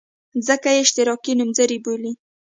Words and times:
ځکه 0.47 0.67
یې 0.75 0.79
اشتراکي 0.83 1.33
نومځري 1.39 1.77
بولي. 1.83 2.13